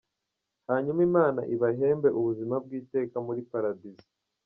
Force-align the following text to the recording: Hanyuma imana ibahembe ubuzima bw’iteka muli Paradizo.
Hanyuma 0.69 0.99
imana 1.09 1.41
ibahembe 1.53 2.07
ubuzima 2.19 2.55
bw’iteka 2.63 3.15
muli 3.25 3.41
Paradizo. 3.51 4.07